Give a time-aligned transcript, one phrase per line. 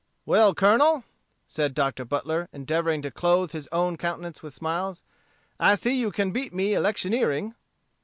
[0.25, 1.03] "Well, Colonel,"
[1.47, 2.05] said Dr.
[2.05, 5.03] Butler, endeavoring to clothe his own countenance with smiles,
[5.59, 7.53] "I see you can beat me electioneering."